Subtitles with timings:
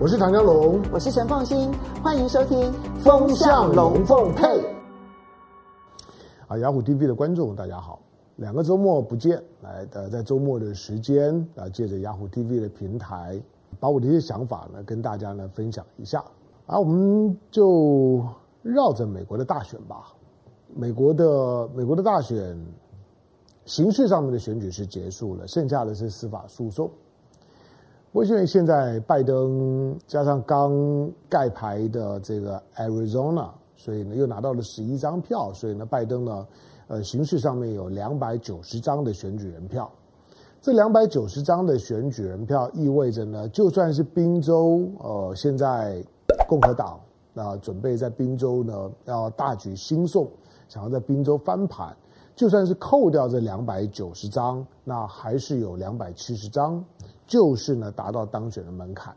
[0.00, 1.72] 我是唐江龙，我是陈凤新，
[2.04, 2.56] 欢迎收听
[3.00, 4.44] 《风向龙凤配》。
[6.46, 7.98] 啊，雅虎 TV 的观众大家好，
[8.36, 13.42] 两个周末不见，来呃，在周末的时间啊，借着雅虎 TV 的平台，
[13.80, 16.24] 把我的一些想法呢跟大家呢分享一下。
[16.66, 18.24] 啊，我们就
[18.62, 20.12] 绕着美国的大选吧。
[20.76, 22.56] 美国的美国的大选，
[23.64, 26.88] 形式上面的选举是结束了，剩下的是司法诉讼。
[28.10, 30.72] 我认为现在拜登加上刚
[31.28, 36.46] 盖牌的这个 Arizona，所以呢又拿到了十一张票，所以呢拜登呢，
[36.88, 39.90] 呃，形式上面有两百九十张的选举人票。
[40.60, 46.02] 这两百九十张的选举人票意味着呢，就算是宾州，呃，现在
[46.48, 46.98] 共和党
[47.34, 50.26] 那、准备在宾州呢要大举兴讼，
[50.66, 51.94] 想要在宾州翻盘，
[52.34, 56.82] 就算是扣掉这两百九十张，那还是有两百七十张。
[57.28, 59.14] 就是呢，达到当选的门槛，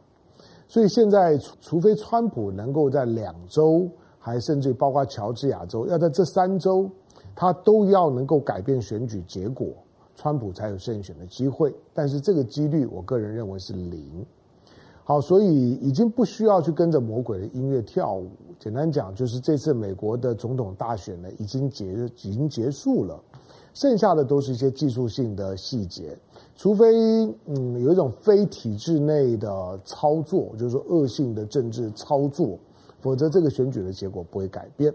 [0.67, 6.88] 所以现在除非川普能够在两州，还甚至包括乔治亚州，要在这三州，
[7.33, 9.69] 他都要能够改变选举结果，
[10.16, 11.73] 川普才有胜选的机会。
[11.94, 14.23] 但是这个几率，我个人认为是零。
[15.03, 18.30] 好，所以已经不需要去跟着魔鬼的音乐跳舞。
[18.59, 21.86] 简单讲，就是这次美国的总统大选呢，已经结
[22.21, 23.19] 已经结束了，
[23.73, 26.17] 剩下的都是一些技术性的细节。
[26.55, 26.86] 除非
[27.47, 32.58] 嗯有一种非体制内的操作，就是说恶性的政治操作，
[32.99, 34.94] 否则这个选举的结果不会改变。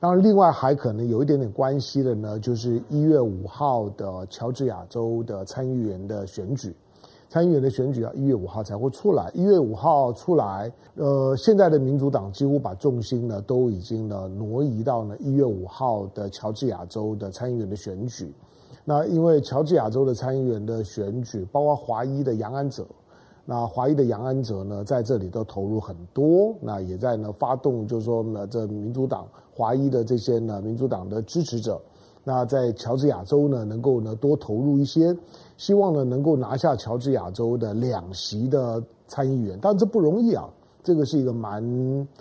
[0.00, 6.74] 当然，另外还可能有一点点关系的呢，就是一月五号的乔治亚州的参议员的选举，
[7.30, 9.30] 参议员的选举要一月五号才会出来。
[9.32, 18.34] 一月五号出来，呃，现在的民主党几乎把重心呢都已经呢挪移到了一月五号的乔治亚州的参议员的选举。
[18.84, 22.84] 那因为乔治亚州的参议员的选举，包括华裔的杨安泽，
[23.44, 31.80] 那华裔的杨安泽呢，在这里都投入很多，那也在呢发动，就是说呢，这民主党华裔的这些呢民主党的支持者，
[32.24, 35.16] 那在乔治亚州呢，能够呢多投入一些，
[35.60, 40.48] 希望呢能够拿下乔治亚州的两席的参议员，但这不容易啊，
[40.82, 41.62] 这个是一个蛮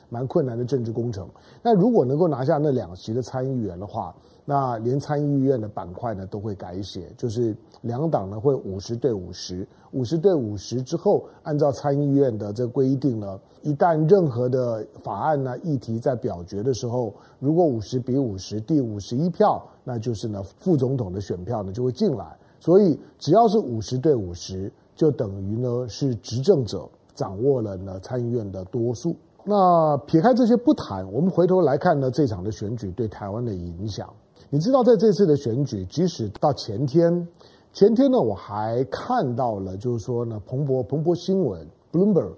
[0.09, 1.25] 蛮困难的政治工程。
[1.63, 4.13] 那如果能够拿下那两席的参议员的话，
[4.43, 22.35] 那连参议院的板块呢都会改写，就是两党呢会五十对五十，五十对五十之后，按照参议院的这规定呢，一旦任何的法案呢议题在表决的时候，如果五十比五十，第五十一票，那就是呢副总统的选票呢就会进来。
[22.59, 29.15] 所以只要是五十对五十，就等于呢是执政者掌握了呢参议院的多数。
[29.43, 34.07] 那撇开这些不谈，我们回头来看呢这场的选举对台湾的影响。
[34.49, 37.27] 你知道，在这次的选举，即使到前天，
[37.71, 42.33] 前天呢，我还看到了，就是说呢，彭博彭博新闻 Bloomberg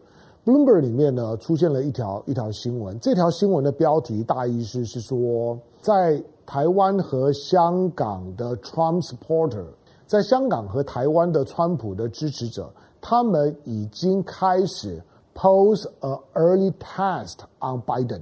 [0.45, 2.99] Bloomberg 里面呢，出现了一条一条新闻。
[2.99, 9.65] 这条新闻的标题大意是是说，在台湾和香港的 Trump supporter，
[10.11, 15.01] 在香港和台湾的川普的支持者，他们已经开始
[15.33, 18.19] pose a early test on Biden。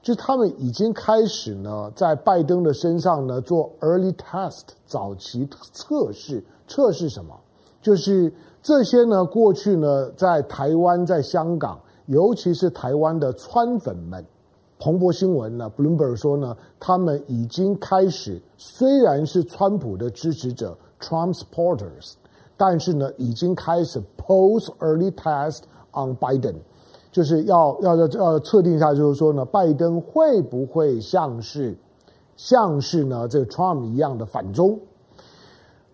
[0.00, 7.36] 就他们已经开始呢，在拜登的身上呢做 early test 早期测试，测试什么？
[7.82, 14.24] 就是这些呢，过去呢，在台湾、在香港，尤其是台湾的川粉们，
[14.78, 22.14] 彭博新闻呢，Bloomberg 说呢，他们已经开始，虽然是川普的支持者 Trump supporters，
[22.56, 25.60] 但是呢，已经开始 pose early test
[25.92, 26.54] on Biden。
[27.10, 31.76] 就是要要要要测定一下，就是说呢，拜登会不会像是
[32.36, 34.78] 像是呢这个 Trump 一样的反中？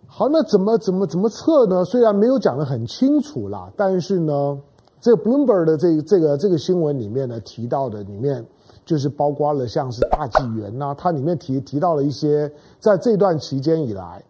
[0.07, 1.85] 好，那怎么怎么怎么测呢？
[1.85, 4.59] 虽然没有讲得很清楚啦，但是呢，
[5.01, 8.45] 这个 Bloomberg 的这个、这个这个新闻里面呢提到的里面，
[8.85, 14.23] 就是包括了像是大纪元呐、它里面提提到了一些在这段期间以来，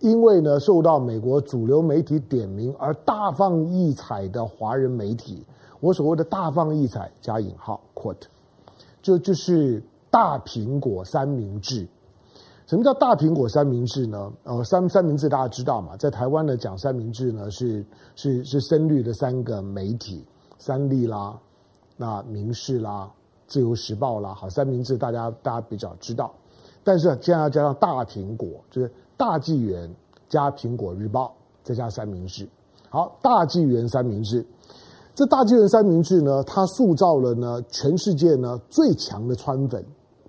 [0.00, 5.44] 因为呢受到美国主流媒体点名而大放异彩的华人媒体。
[5.80, 8.26] 我所谓的大放异彩加引号 quote，
[9.00, 11.86] 就就是大苹果三明治。
[12.66, 14.32] 什么叫大苹果三明治呢？
[14.44, 20.24] 呃，三三明治大家知道嘛，在台湾呢讲三明治呢是是是深绿的三个媒体，
[20.58, 21.36] 三立啦，
[21.96, 23.10] 那民视啦，
[23.46, 26.32] 自由时报啦，好，三明治大家大家比较知道。
[26.84, 29.94] 但是现在要加上大苹果，就是大纪元
[30.30, 31.30] 加苹果日报
[31.62, 32.48] 再加三明治。
[32.88, 34.42] 好，大纪元三明治。
[35.14, 39.84] 这大纪元三明治呢，它塑造了呢全世界呢最强的川粉，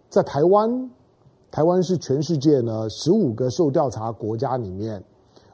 [0.09, 0.91] 在台湾，
[1.49, 5.01] 台湾是全世界呢十五个受调查国家里面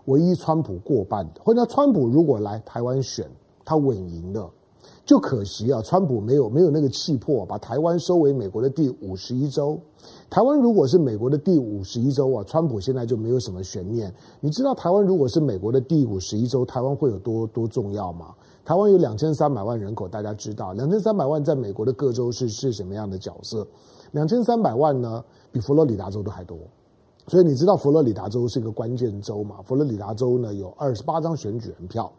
[0.06, 1.42] 唯一川普过半的。
[1.44, 3.30] 或者川普如果来台湾选，
[3.64, 4.50] 他稳赢的。
[5.06, 9.80] 就可惜啊，川普没有没有那个气魄，把台湾收为美国的第五十一州。
[10.30, 14.14] 台湾如果是美国的第五十一州啊，川普现在就没有什么悬念。
[14.42, 18.34] 你知道台湾如果是美国的第五十一州，台湾会有多多重要吗？
[18.66, 23.66] 台湾有两千三百万人口，大家知道，两千三百万在美国的各州是是什么样的角色？
[24.12, 25.24] 两千三百万呢，
[25.54, 26.58] 比佛罗里达州都还多。
[27.28, 29.62] 所以你知道佛罗里达州是一个关键州嘛？
[29.64, 32.12] 佛罗里达州呢有二十八张选举人票。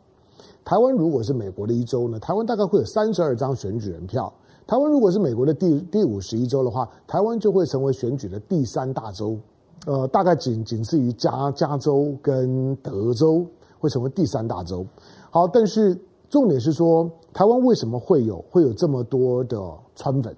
[0.64, 4.32] 台湾如果是美国的一州呢，台湾大概会有三十二张选举人票。
[4.66, 9.38] 台湾如果是美国的第第五十一州的话，台湾就会成为选举的第三大州，
[9.86, 13.46] 呃，大概仅仅次于加加州跟德州，
[13.78, 14.84] 会成为第三大州。
[15.30, 15.98] 好，但是
[16.28, 19.58] 重点是说，台湾为什么会有会有这么多的
[19.94, 20.36] 川粉？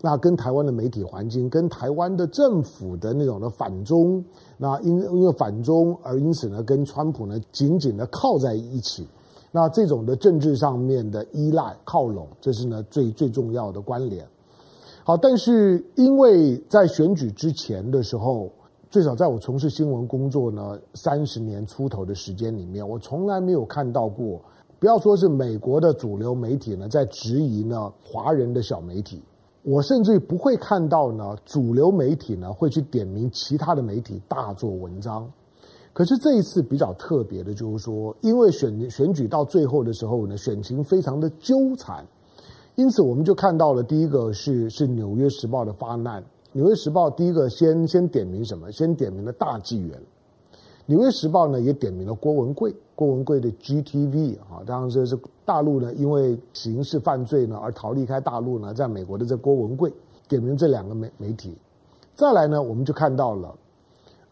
[0.00, 4.24] 那跟台湾的媒体环境，跟台湾的政府的那种的反中，
[4.56, 9.06] 那因因为反中而因此呢，跟川普呢紧紧的靠在一起。
[9.50, 14.26] 那这种的政治上面的依赖靠拢，这是呢最最重要的关联。
[15.04, 18.50] 好，但是因为在选举之前的时候，
[18.90, 24.38] 最少在我从事新闻工作呢三十年出头的时间里面，我从来没有看到过，
[24.78, 29.22] 不要说是美国的主流媒体呢在质疑呢华人的小媒体，
[29.62, 35.26] 我甚至不会看到呢主流媒体呢会去点名其他的媒体大做文章。
[35.92, 42.06] 可是这一次比较特别的，就是说，因为选选举到最后的时候呢，选情非常的纠缠，
[42.76, 48.70] 因此我们就看到了第一个是是《纽约时报》的发难，《纽约时报》第一个先先点名什么？
[48.70, 49.98] 先点名了大纪元，
[50.86, 59.92] 《纽约时报》呢也点名了郭文贵，郭文贵的 GTV 啊，当然这是大陆呢因为刑事犯罪呢而逃离开大陆呢，在美国的这郭文贵
[60.28, 61.56] 点名这两个媒媒体，
[62.14, 63.52] 再来呢我们就看到了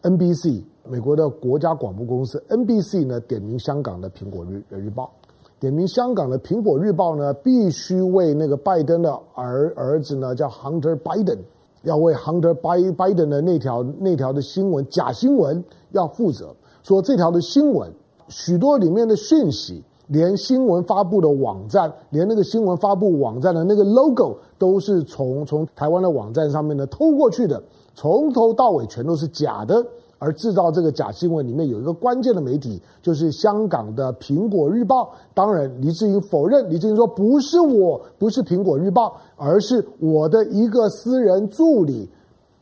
[0.07, 0.63] NBC。
[0.89, 5.11] 美国的国家广播公司 NBC 呢，点名香港的《苹果日日报》，
[5.59, 11.39] 点名香港的《苹果日报》呢，必须为那个拜登的儿儿子呢，叫 Hunter Biden，
[11.83, 15.61] 要为 Hunter Biden 的那条那条的新闻假新闻
[15.91, 16.55] 要负责。
[16.83, 17.91] 说这条的新闻，
[18.29, 27.61] 许多里面的讯息，连新闻发布的网站，连那个新闻发布网站的那个 logo 都是从从台湾的网站上面呢偷过去的，
[27.93, 29.85] 从头到尾全都是假的。
[30.19, 35.03] 而制造这个假新闻里面有一个关键的媒体，就是香港的《苹果日报》。
[35.33, 42.09] 当然，黎智英否认，黎智英说不是我，不是《苹果日报》，而是我的一个私人助理。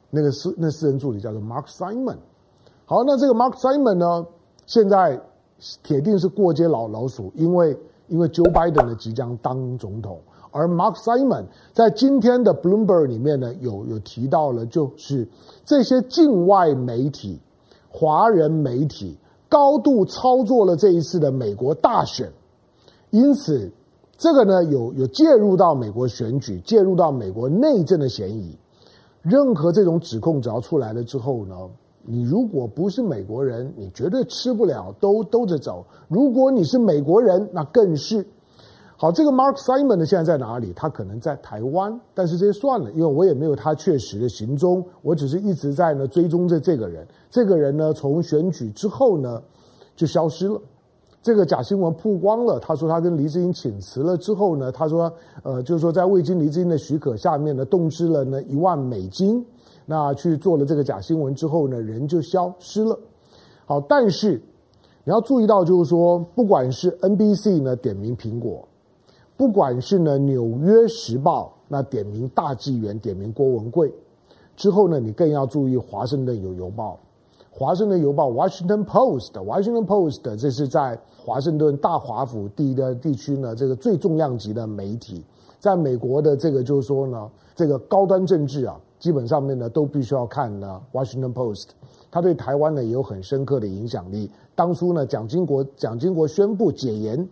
[0.10, 2.18] 那个私那私人助理叫做 Mark Simon。
[2.86, 4.25] 好，那这个 Mark Simon 呢，
[4.66, 5.19] 现在
[5.84, 10.19] 铁定是过街老老鼠，因为因为 Joe Biden 呢即将当总统。
[10.52, 15.28] 而 Mark Simon 在今天的 Bloomberg 里面呢，有有提到了，就是
[15.66, 17.40] 这些境外媒体、
[17.90, 19.18] 华人媒体
[19.50, 22.31] 高度操作了这一次的美国大选，
[23.10, 23.69] 因此
[24.18, 28.57] 这个呢有有介入到美国选举、介入到美国内政的嫌疑。
[29.22, 31.56] 任何这种指控只要出来了之后呢，
[32.07, 38.25] 你如果不是美国人，你绝对吃不了兜兜着走；如果你是美国人，那更是。
[38.98, 40.72] 好，这个 Mark Simon 呢，现在在哪里？
[40.74, 47.06] 他可能在台湾，但是这算了，因为我也没有他确实的行踪，我只是一直在呢追踪着这个人。
[47.30, 49.42] 这个人呢，从选举之后呢
[49.98, 50.62] 就消失了，
[51.22, 52.57] 这个假新闻曝光了。
[52.57, 55.12] 他说他跟黎智英请辞了之后呢，他说
[55.44, 59.45] 呃，就是说在未经黎智英的许可下面呢，动支了呢一万美金，
[59.85, 62.97] 那去做了这个假新闻之后呢，人就消失了。
[63.65, 64.42] 好，但是
[65.04, 68.68] 你要注意到，就是说，不管是 NBC 呢点名苹果。
[69.37, 73.94] 不管是呢，《纽约时报》那点名大纪元，点名郭文贵
[74.56, 76.97] 之后呢，你更要注意《华盛顿邮邮报》。
[77.59, 85.23] 《华盛顿邮报》（Washington Post），Washington Post 这是在华盛顿大华府地的地区呢，这个最重量级的媒体，
[85.59, 91.64] 在美国的这个就是说呢，这个高端政治啊，基本上面呢都必须要看呢，《Washington Post》。
[92.09, 94.30] 他对台湾呢也有很深刻的影响力。
[94.56, 97.28] 当初呢，蒋经国蒋经国宣布解严。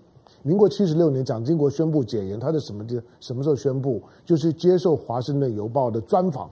[0.46, 4.02] 民国七十六年，蒋经国宣布解严，他是什么地什么时候宣布？
[4.26, 6.50] 就是接受《华盛顿邮报》的专访。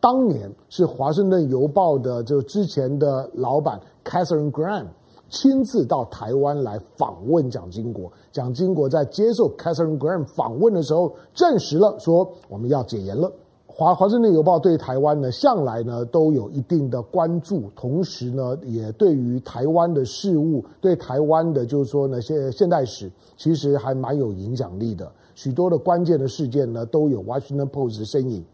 [0.00, 4.86] 当年是《华盛顿邮报》的就之前的老板 Catherine Graham
[5.28, 8.10] 亲自到台湾来访问蒋经国。
[8.32, 13.30] 蒋经国在接受 Catherine Graham 访问的时候，证实了说我们要解严了。
[13.76, 25.10] 华华盛顿邮报对台湾呢，向来呢都有一定的关注，同时呢，也对于台湾的事务，对台湾的，就是说呢，现现代史其实还蛮有影响力的。
[25.34, 28.44] 许多的关键的事件呢，都有 Washington Post 的身影。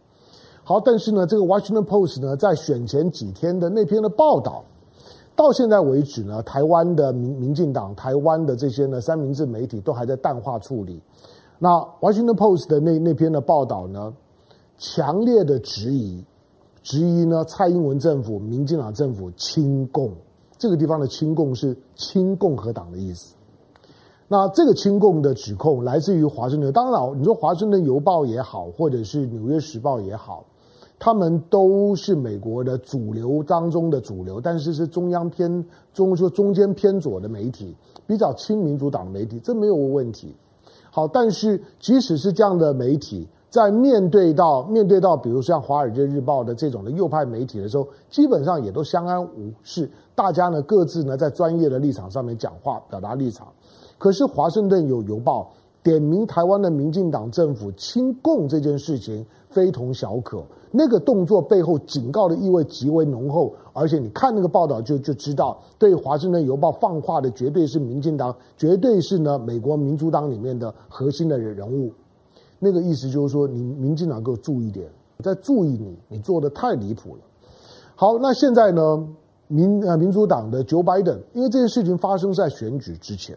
[0.65, 4.65] 好，但是呢，这个 Washington Post 呢，在选前几天的那篇的报道，
[5.37, 10.99] 到现在为止呢，台湾的民民进党、台湾的这些呢三明治媒体都还在淡化处理。
[11.59, 11.69] 那
[12.01, 14.11] 《Washington Post》的那那篇的报道呢，
[14.81, 16.25] 强烈的质疑，
[16.83, 20.11] 质疑呢蔡英文政府、民进党政府亲共。
[20.59, 23.35] 这个地方的亲共是亲共和党的意思。
[24.27, 26.73] 那这个亲共的指控来自于华盛顿。
[26.73, 30.47] 当然，你说华盛顿邮报也好，或者是纽约时报也好，
[30.99, 40.35] 他们都是美国的主流当中的主流，但是是中央偏中，说中间偏左的媒体，比较亲民主党的媒体，这没有问题。
[40.91, 49.91] 好，但是即使是这样的媒体，在面对到面对到，比如像《华尔街日报》的这种的右派媒体的时候，基本上也都相安无事。
[50.15, 53.49] 大家呢各自呢在专业的立场上面讲话，表达立场。
[53.99, 55.43] 可是《华盛顿有邮报》
[55.83, 63.53] 点名台湾的民进党政府亲共这件事情非同小可，那个动作背后警告的意味极为浓厚。
[63.73, 71.93] 而且你看那个报道就就知道，对《华盛顿邮报》放话的绝对是民进党，绝对是呢美国民主党里面的核心的人物。
[72.63, 74.87] 那个意思就是说，你民进党给我注意点，
[75.17, 77.23] 我在注意你，你做的太离谱了。
[77.97, 79.09] 好，那现在呢，
[79.49, 83.37] 民呃民主党的 Joe Biden，因为这件事情发生在选举之前，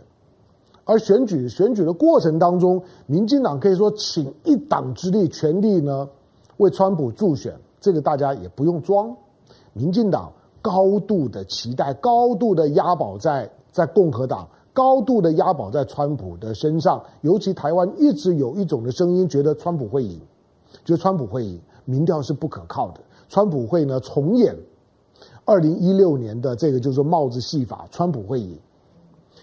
[0.84, 6.08] 而选举选举的过程当中，民进党可以说倾一党之力，全力呢
[6.58, 9.16] 为川普助选，这个大家也不用装。
[9.74, 17.02] 民进党高度的期待，高度的押宝在在共和党，高度的押宝在川普的身上。
[17.22, 20.20] 尤其台湾一直有一种的声音，觉得川普会赢，
[20.84, 23.00] 觉得川普会赢，民调是不可靠的。
[23.30, 24.56] 川普会呢重演
[25.46, 28.58] 二零一六年的这个就是帽子戏法，川普会赢。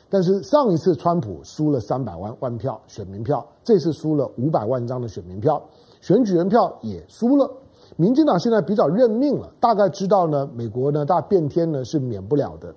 [0.09, 5.63] 但是上一次川普输了三百万万票选民票，这次输了五百万张的选民票，
[6.01, 7.49] 选举人票也输了。
[7.97, 12.75] 民进党现在比较认命了，大概知道呢，美国呢大变天呢是免不了的。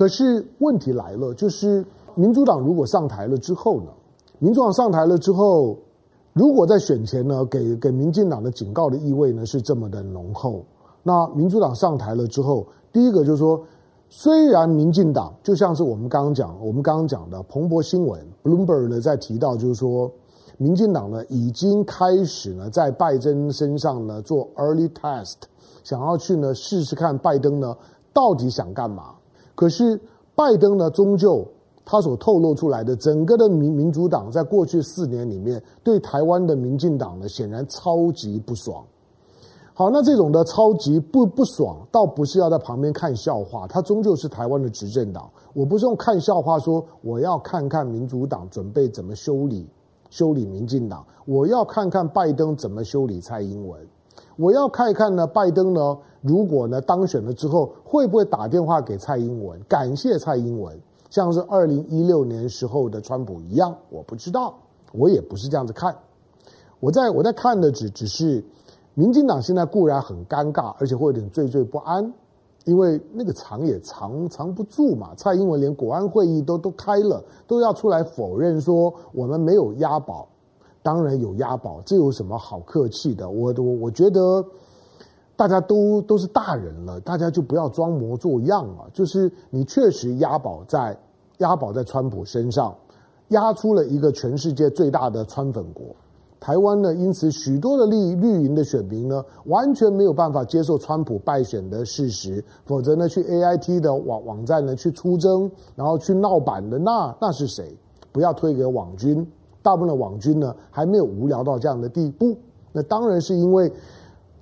[0.00, 3.88] 可是问题来了，就是民主党如果上台了之后呢，
[4.38, 5.76] 民主党上台了之后，
[6.32, 10.64] 如果在选前呢给给民进党的警告的意味呢是这么的浓厚，
[11.02, 13.62] 那民主党上台了之后，第一个就是说，
[14.08, 20.10] 虽然民进党就像是我们刚刚讲，我们刚刚讲的彭博新闻 Bloomberg 呢在提到，就是说。
[20.56, 25.34] 民进党呢，已经开始呢，在拜登身上呢做 early test，
[25.84, 27.76] 想要去呢试试看拜登呢
[28.14, 29.14] 到底想干嘛。
[29.60, 30.00] 可是
[30.34, 31.46] 拜登呢，终究
[31.84, 38.82] 他所透露出来的整个的民民主党，在过去四年里面对台湾的民进党呢，显然超级不爽。
[39.74, 45.28] 好，那这种的超级不不爽，倒不是要在旁边看笑话，他终究是台湾的执政党。
[45.52, 49.68] 我不是用看笑话说，我要看看民主党准备怎么修理。
[50.08, 53.78] 修理民进党，我要看看拜登怎么修理蔡英文。
[54.36, 63.74] 我要看一看呢，拜登呢，如果呢当选了之后，会不会打电话给蔡英文，感谢蔡英文，像是二零一六年时候的川普一样？
[63.88, 64.54] 我不知道，
[64.92, 65.96] 我也不是这样子看。
[66.78, 68.44] 我在我在看的只只是，
[68.94, 72.12] 民进党现在固然很尴尬，而且会有点惴惴不安。
[72.66, 80.28] 因为那个藏也藏藏不住嘛，蔡英文连国安会议都都开了，都要出来否认说我们没有押宝，
[80.82, 83.30] 当然有押宝，这有什么好客气的？
[83.30, 84.44] 我我我觉得
[85.40, 88.90] 大家都都是大人了，大家就不要装模作样了。
[88.92, 90.94] 就是你确实押宝在
[91.38, 92.76] 押宝在川普身上，
[93.28, 95.86] 押出了一个全世界最大的川粉国。
[96.38, 107.74] 台湾呢，因此许多的绿绿营的选民呢，完全没有办法接受川普败选的事实，否则呢，去 AIT 的网网站呢去出征，然后去闹版的，那那是谁？
[108.12, 109.26] 不要推给网军，
[109.62, 112.36] 大部分的网军呢还没有无聊到这样的地步。
[112.72, 113.72] 那当然是因为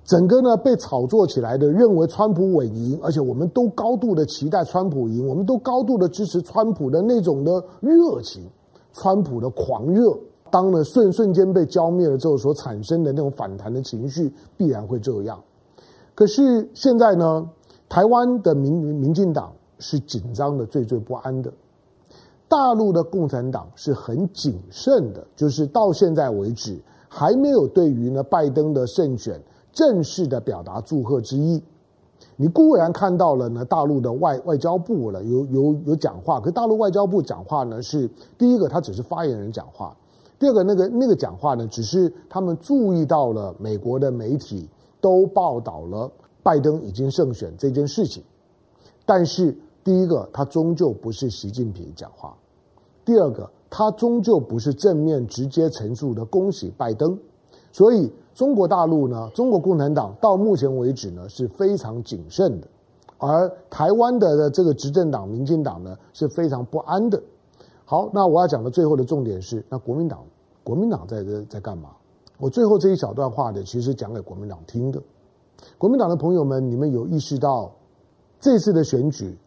[0.09, 8.41] 整个呢被炒作起来的，认为川普稳赢，而且我们都高度的期待川普赢，我们都高度的支持川普的那种的热情，
[8.91, 10.17] 川普的狂热。
[10.49, 15.39] 当呢瞬瞬间被浇灭了之后，所产生的那种反弹的情绪必然会这样。
[16.15, 17.47] 可是现在呢，
[17.87, 21.51] 台湾的民民进党是紧张的、惴惴不安的；
[22.47, 29.39] 大陆的共产党是很谨慎的，就是到现在为止还没有对于呢拜登的胜选
[29.79, 31.63] 正式的表达祝贺之意。
[32.35, 39.95] 你固然看到了呢，大陆的外外交部了有有有讲话，可大陆外交部讲话呢是第一个，他只是发言人讲话。
[40.37, 44.67] 第二个，那个那个讲话呢，只是他们注意到了美国的媒体
[44.99, 46.11] 都报道了
[46.43, 48.21] 拜登已经胜选这件事情，
[49.05, 52.35] 但是第一个，他终究不是习近平讲话；
[53.05, 57.17] 第二个，他终究不是正面直接陈述的恭喜拜登。
[57.71, 62.67] 所以中国大陆呢，中国共产党到目前为止呢是非常谨慎的，
[63.17, 67.21] 而台湾的这个执政党民进党呢是非常不安的。
[67.83, 70.23] 好，那我要讲的最后的重点是，那国民党。
[70.63, 71.89] 国民党在这在干嘛？
[72.37, 75.01] 我最后这一小段话呢，其实讲给国民党听的。
[75.77, 77.69] 国民党的朋友们，你们有意识到
[78.39, 79.37] 这次的选举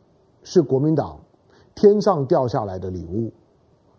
[0.42, 1.18] 是国民党
[1.74, 3.32] 天上掉下来的礼物，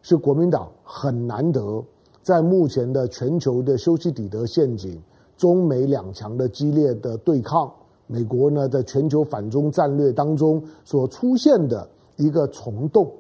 [0.04, 1.84] 是国民党很难得
[2.24, 4.98] 在目前的全球的修昔底德陷阱、
[5.36, 7.70] 中美两强的激烈的对抗，
[8.08, 13.12] 美国呢在全球反中战略当中所出现的一个虫洞，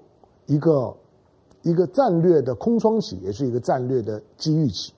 [0.45, 0.95] 一个
[1.63, 4.93] 一个战略的空窗期，也是一个战略的机遇期。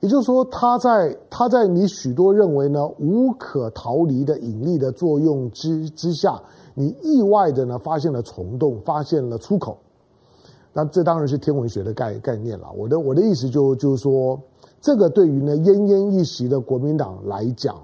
[0.00, 6.42] 也就是说，他在他在你许多认为呢无可逃离的引力的作用之之下，
[6.74, 9.78] 你意外的呢发现了虫洞，发现了出口。
[10.72, 12.66] 那这当然是天文学的概概念了。
[12.76, 14.40] 我的我的意思就就是说，
[14.80, 17.76] 这个对于呢奄奄一息的国民党来讲，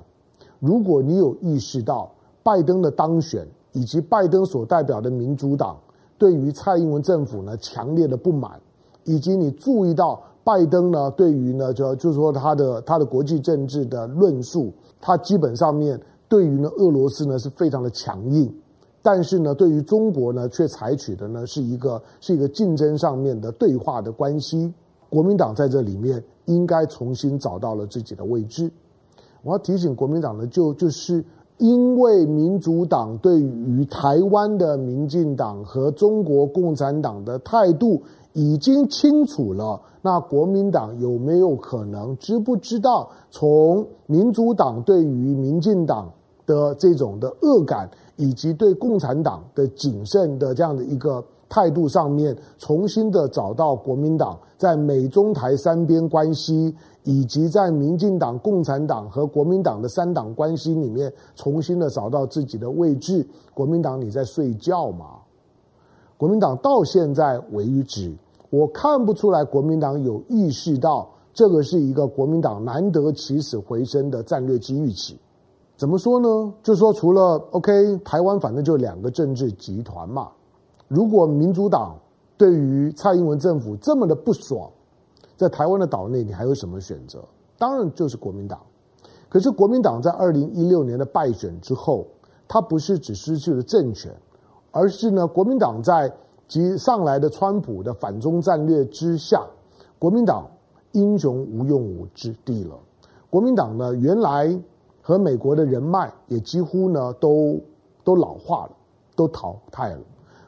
[0.61, 2.11] 如果你有意识到
[2.42, 5.78] 拜登的当选以及拜登所代表的民主党
[6.16, 8.61] 对于蔡英文政府呢强烈的不满，
[9.04, 10.23] 以及你注意到。
[10.45, 18.50] 拜登呢，对于呢，就就是说他的他的国际政治的论述，他基本上面对于呢俄罗斯呢是非常的强硬，
[19.10, 24.70] 但是呢，对于中国呢，却采取的呢是一个是一个竞争上面的对话的关系。
[25.08, 28.70] 国民党在这里面应该重新找到了自己的位置。
[29.42, 31.24] 我要提醒国民党呢，就就是
[31.56, 38.02] 因为民主党对于台湾的民进党和中国共产党的态度
[38.34, 39.80] 已经清楚了。
[40.02, 46.12] 那国民党有没有可能知不知道，从民主党对于民进党
[46.44, 47.88] 的这种的恶感，
[48.18, 63.26] 以及对共产党的谨慎的这样的一个态度上面，重新的找到国民党在美中台三边关系，以及在民进党、共产党和国民党的三党关系里面，重新的找到自己的位置？
[63.54, 65.20] 国民党你在睡觉吗？
[66.16, 68.12] 国民党到现在为止。
[68.50, 75.16] 我看不出来国民党有意识到这个是一个国民党难得起死回生的战略机遇期。
[75.78, 76.52] 怎么说呢？
[76.62, 80.28] 就说，除了 OK，台湾反正就两个政治集团嘛。
[80.88, 81.96] 如果民主党
[82.36, 84.68] 对于蔡英文政府这么的不爽，
[85.36, 87.24] 在台湾的岛内，你还有什么选择？
[87.56, 88.58] 当然就是国民党。
[89.28, 92.06] 可是国民党在二零一六年的败选之后，
[92.46, 94.12] 他不是只失去了政权，
[94.72, 96.12] 而是呢，国民党在。
[96.48, 99.46] 及上来的川普的反中战略之下，
[99.98, 100.48] 国民党
[100.92, 102.74] 英雄无用武之地了。
[103.28, 104.58] 国民党呢，原来
[105.09, 107.59] 和美国的人脉也几乎呢都
[108.05, 108.73] 都老化了，
[109.16, 110.01] 都淘汰了。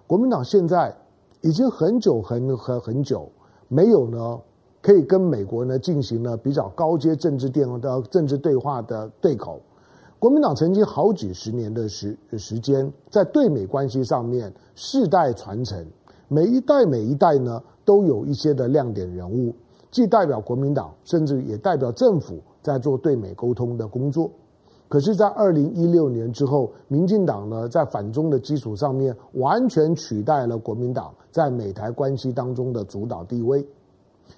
[0.06, 0.94] 国民党现在
[1.40, 3.26] 已经很久很很很久
[3.68, 4.38] 没有呢
[4.82, 9.58] 可以跟美国呢进行了比较高阶政治电话的政治对话的对口。
[10.18, 15.82] 国民党曾经好几十年的时时间，在对美关系上面世代传承，
[16.28, 19.54] 每一代每一代呢都有一些的亮点人物，
[19.90, 24.30] 既代表国民党，甚至也代表政府在做对美沟通的工作。
[24.90, 33.64] 可是，在二零一六年之后，民进党呢在反中的基础上面，完全取代了国民党在美台关系当中的主导地位。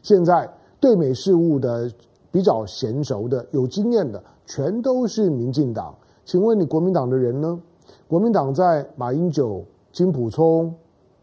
[0.02, 0.46] 现在
[0.78, 1.90] 对美事务的
[2.30, 4.22] 比较娴熟的、有经验的。
[4.44, 5.94] 全都是民进党，
[6.26, 7.58] 请问你国民党的人呢？
[8.06, 10.74] 国民党在马英九、金溥聪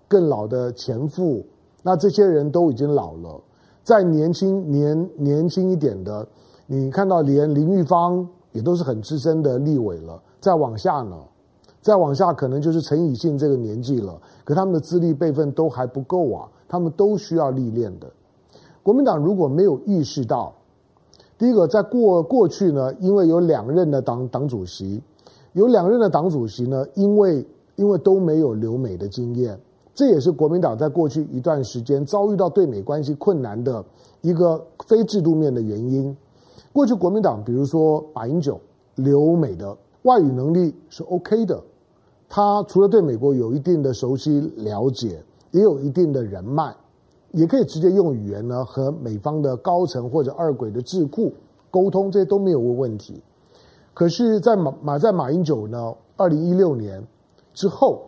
[0.07, 1.45] 更老的前夫，
[1.83, 3.39] 那这些人都已经老了。
[3.83, 6.27] 再年轻年年轻一点的，
[6.65, 10.21] 你看到连林玉芳也都是很资深的立委了。
[10.39, 11.17] 再往下呢？
[11.81, 18.11] 再往下可能就是陈以信这个年纪了，可他们的资历辈分都还不够啊，他们都需要历练的。
[18.83, 20.53] 国民党如果没有意识到。
[21.37, 25.01] 第一个，在过过去呢，因为有两任的党党主席，
[25.53, 29.57] 有两任的党主席呢，因为因为都没有留美的经验，
[29.95, 33.81] 这也是国民党在过去一段时间遭遇到对美关系困难的
[34.19, 36.13] 一个非制度面的原因。
[36.71, 38.59] 过去国民党，比如说马英九
[38.95, 41.61] 留美的外语能力是 OK 的，
[42.27, 46.75] 他除了对美国有一定的熟悉了解，也有一定的人脉。
[47.31, 51.31] 也可以直接用语言呢和美方的高层或者二轨的智库
[51.69, 53.21] 沟通，这些都没有问题。
[53.93, 57.05] 可是，在马马在马英九呢，二零一六年
[57.53, 58.01] 之后，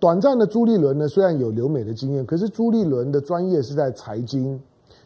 [0.00, 4.60] 短暂的朱立伦呢虽然有留美的经验，可是朱立伦的专业是在财经，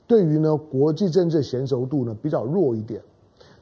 [0.06, 3.00] 对于呢国际政治娴熟度呢比较弱一点。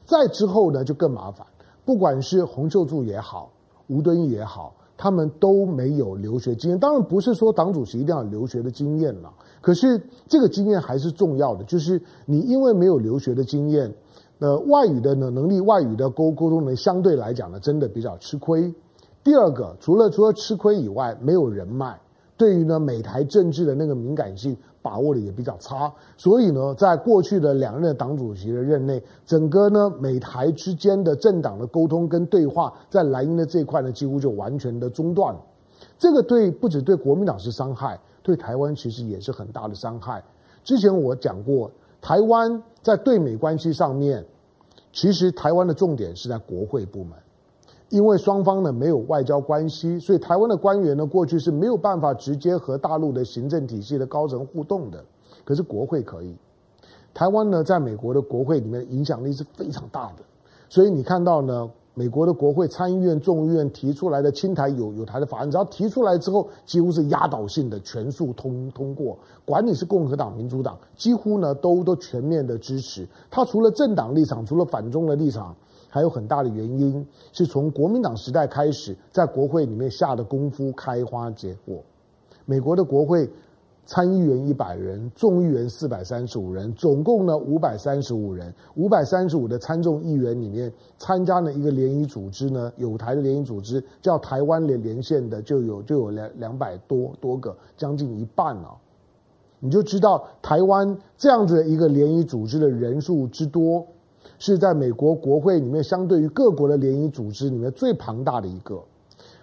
[0.05, 1.45] 再之后呢就更麻烦，
[1.85, 3.51] 不管是洪秀柱也好，
[3.87, 6.77] 吴敦义也好，他们都没有留学经验。
[6.77, 9.31] 当然不是说党主席一定要留学的经验了。
[9.61, 13.89] 可是这个经验还是重要的，就是你因为没有留学的经验，
[14.39, 18.73] 呃，外语的能能力，外语的沟沟通能力相对来讲呢，真的比较吃亏。
[19.23, 21.97] 第二个，除了除了吃亏以外，没有人脉，
[22.35, 35.35] 对于呢美台政治的那个敏感性把握的也比较差，所以呢，在过去的两任的党主席的任内，整个呢美台之间的政党的沟通跟对话，在蓝营的这一块呢，几乎就完全的中断。
[35.97, 40.21] 这个对不止对国民党是伤害，对台湾其实也是很大的伤害。
[40.63, 44.23] 之前我讲过，台湾在对美关系上面，
[44.91, 47.13] 其实台湾的重点是在国会部门。
[47.93, 55.05] 因为双方呢没有外交关系，所以台湾的官员呢过去是没有办法直接和大陆的行政体系的高层互动的。
[55.45, 56.35] 可是国会可以，
[57.13, 60.23] 台湾呢在美国的国会里面影响力是非常大的。
[60.69, 69.15] 所以你看到呢，美国的国会参议院、众议院提出来的亲台友友台的法案，只要提出来之后，几乎是压倒性的全数通通过。
[69.45, 73.07] 管你是共和党、民主党，几乎呢都都全面的支持。
[73.29, 75.55] 他除了政党立场，除了反中的立场。
[75.93, 81.83] 还有很大的原因是从国民党时代开始，在国会里面下的功夫开花结果。
[82.45, 83.29] 美国的国会
[83.85, 88.51] 参议员一百人，众议员四百三十五人，总共呢五百三十五人。
[88.73, 98.75] 五百三十五的参众议员里面，参加了一个联谊组织呢，有台的联谊组织叫台湾联连线的，就有就有两两百多多个，将近一半了。
[99.59, 103.85] 你就知道台湾这样子的一个联谊组织的人数之多。
[104.39, 108.81] 是在美国国会里面，相对于各国的联谊组织里面最庞大的一个。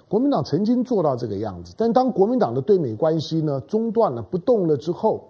[0.09, 5.23] 国民党曾经做到这个样子，但当国民党的对美关系呢中断了、不动了之后，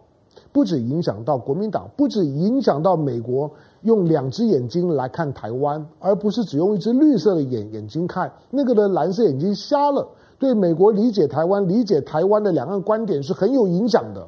[0.53, 3.51] 不止影响到国民党，不止影响到美国
[3.83, 10.09] 用两只眼睛来看台湾，而不是只用一只绿色的眼眼睛看，那个的蓝色眼睛瞎了。
[10.39, 14.27] 对美国理解台湾、理解台湾的两岸观点是很有影响的。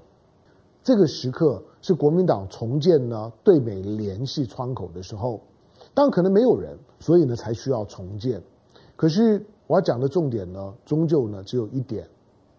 [0.82, 1.62] 这个时刻。
[1.82, 5.40] 是国民党重建呢对美联系窗口的时候，
[5.92, 8.40] 当可能没有人，所以呢才需要重建。
[8.96, 12.08] 可是我要讲的重点呢，终究呢只有一点，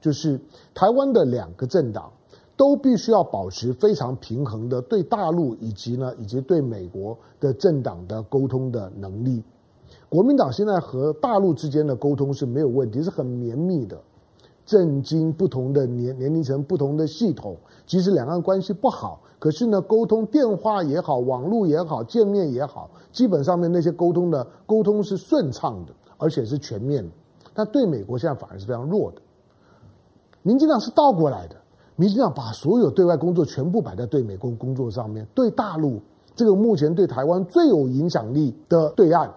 [0.02, 0.40] 就是
[0.74, 2.12] 台湾的两个政党
[2.58, 9.42] 都必须要保持非常平衡的对大陆以及呢以及对美国的政党的沟通的能力。
[10.10, 14.00] 国民党现在和大陆之间的沟通是没有问题，是很绵密的。
[14.66, 27.10] 震惊不同的年年龄层、不同的系统，即使两岸关系不好，可是呢，沟通电话也好、网络也好、见面也好，基本上面那些沟通的沟通是顺畅的，而且是全面的。
[27.54, 29.22] 但对美国现在反而是非常弱的。
[30.42, 31.56] 民进党是倒过来的，
[31.96, 36.02] 民进党把所有对外工作全部摆在对美工工作上面，对大陆
[36.36, 39.32] 这个目前对台湾最有影响力的对岸，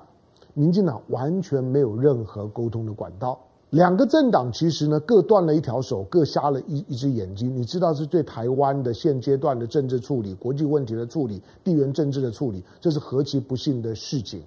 [0.55, 3.39] 民进党完全没有任何沟通的管道。
[3.71, 7.55] 两个政党其实呢，各断了一条手，各瞎了一一只眼睛。
[7.55, 14.41] 你知道，是对台湾的现阶段的政治处理、国际问题的处理、地缘政治的处理，这是何其不幸的事情。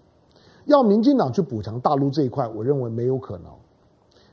[0.65, 3.51] 要民进党去补强大陆这一块，我认为没有可能。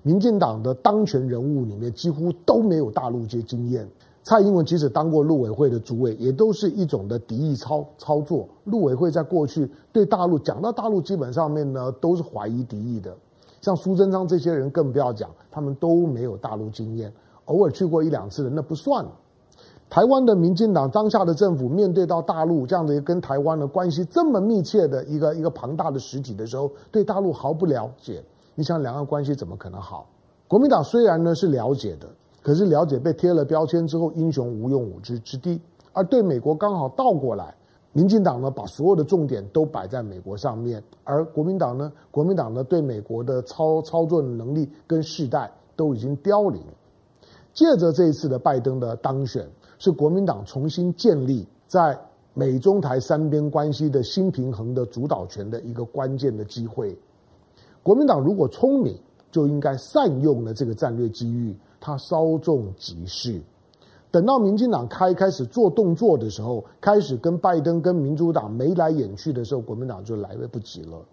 [0.03, 3.89] 民进党的当权人物里面几乎都没有大陆这些经验。
[4.23, 8.49] 蔡英文即使当过陆委会的主委，也都是一种的敌意操操作。
[8.65, 13.17] 陆委会在过去对大陆讲到大陆，基本上面呢都是怀疑敌意的。
[13.61, 17.13] 像苏贞昌这些人更不要讲，他们都没有大陆经验，
[17.47, 19.05] 偶尔去过一两次的那不算。
[19.89, 28.23] 台湾的民进党当下的政府面对到大陆这样的一个跟台湾的关系这么密切的一个一个庞大的实体的时候，对大陆毫不了解，
[28.55, 30.09] 你想两岸关系怎么可能好？
[30.49, 32.09] 国民党虽然呢是了解的，
[32.43, 35.61] 可是了解被贴了标签之后，英雄无用武之之地，
[35.93, 37.55] 而对美国刚好倒过来。
[37.97, 46.63] 民进党呢，把所有的重点都摆在美国上面，而国民党呢，国民党呢，对美国的操操作能力跟世代都已经凋零。
[47.55, 51.99] 借着这一次的拜登的当选，是国民党重新建立在
[52.35, 56.95] 美中台三边关系的新平衡的主导权的一个关键的机会。
[57.83, 58.95] 国民党如果聪明，
[59.33, 63.41] 就应该善用了这个战略机遇，他稍纵即逝。
[64.17, 71.05] 等到民进党开开始做动作的时候，开始跟拜登跟民主党眉来眼去的时候，国民党就来不及了。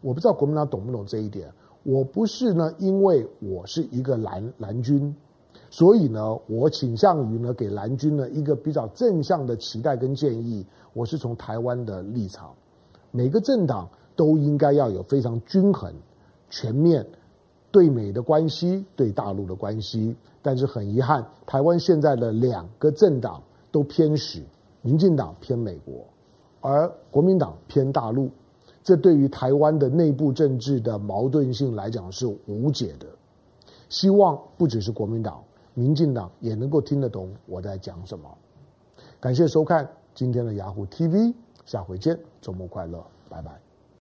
[0.00, 1.48] 我不知道国民党懂不懂这一点。
[1.84, 5.14] 我不是呢，因为我是一个蓝蓝军，
[5.70, 10.66] 所以呢，我倾向于呢给蓝军呢一个比较正向的期待跟建议。
[10.94, 12.52] 我是从台湾的立场，
[13.12, 15.94] 每个政党都应该要有非常均衡、
[16.50, 17.06] 全面。
[17.78, 24.42] 对美的关系，对大陆的关系，但是很遗憾，台湾现在的两个政党都偏实，
[24.82, 26.04] 民进党偏美国，
[26.60, 28.28] 而国民党偏大陆，
[28.82, 33.06] 这对于台湾的内部政治的矛盾性来讲是无解的。
[33.88, 35.40] 希望不只是国民党，
[35.74, 38.28] 民进党也能够听得懂我在讲什么。
[39.20, 41.32] 感谢收看今天的雅虎 TV，
[41.64, 43.67] 下回见，周末快乐，拜拜。